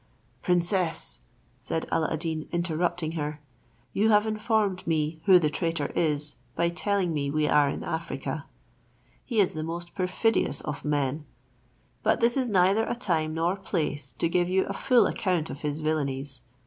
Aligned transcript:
"Princess," 0.41 1.21
said 1.59 1.87
Alla 1.91 2.09
ad 2.11 2.17
Deen, 2.21 2.49
interrupting 2.51 3.11
her, 3.11 3.39
"you 3.93 4.09
have 4.09 4.25
informed 4.25 4.87
me 4.87 5.21
who 5.25 5.37
the 5.37 5.51
traitor 5.51 5.91
is, 5.95 6.37
by 6.55 6.69
telling 6.69 7.13
me 7.13 7.29
we 7.29 7.47
are 7.47 7.69
in 7.69 7.83
Africa. 7.83 8.45
He 9.23 9.39
is 9.39 9.53
the 9.53 9.61
most 9.61 9.93
perfidious 9.93 10.59
of 10.61 10.83
men; 10.83 11.27
but 12.01 12.19
this 12.19 12.35
is 12.35 12.49
neither 12.49 12.85
a 12.87 12.95
time 12.95 13.35
nor 13.35 13.55
place 13.55 14.13
to 14.13 14.27
give 14.27 14.49
you 14.49 14.65
a 14.65 14.73
full 14.73 15.05
account 15.05 15.51
of 15.51 15.61
his 15.61 15.77
villanies. 15.81 16.41